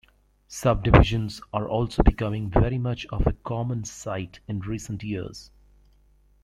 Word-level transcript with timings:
Subdivisions 0.47 1.41
are 1.53 1.69
also 1.69 2.01
becoming 2.01 2.49
very 2.49 2.79
much 2.79 3.05
of 3.11 3.27
a 3.27 3.33
common 3.33 3.83
sight 3.83 4.39
in 4.47 4.59
recent 4.59 5.03
years. 5.03 5.51